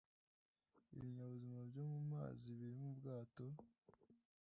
[0.95, 3.45] ibinyabuzima byo mu mazi biri mu bwato